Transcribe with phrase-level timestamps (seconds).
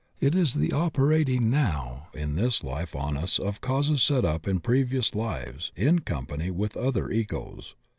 [0.19, 4.59] It is the operating now in this life on us of causes set up in
[4.59, 7.75] previous Uves in company with other Egos.